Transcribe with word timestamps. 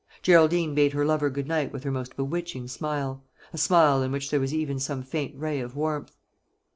Geraldine 0.23 0.73
bade 0.73 0.93
her 0.93 1.05
lover 1.05 1.29
good 1.29 1.47
night 1.47 1.71
with 1.71 1.83
her 1.83 1.91
most 1.91 2.15
bewitching 2.15 2.67
smile 2.69 3.23
a 3.53 3.57
smile 3.59 4.01
in 4.01 4.11
which 4.11 4.31
there 4.31 4.39
was 4.39 4.51
even 4.51 4.79
some 4.79 5.03
faint 5.03 5.39
ray 5.39 5.59
of 5.59 5.75
warmth. 5.75 6.15